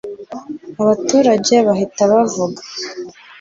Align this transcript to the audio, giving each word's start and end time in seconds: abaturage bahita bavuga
abaturage 0.81 1.55
bahita 1.67 2.01
bavuga 2.11 2.61